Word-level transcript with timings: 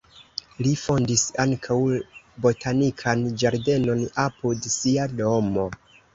Li 0.67 0.69
fondis 0.83 1.25
ankaŭ 1.43 1.77
botanikan 2.47 3.23
ĝardenon 3.43 4.03
apud 4.27 4.73
sia 4.79 5.07
domo. 5.23 5.71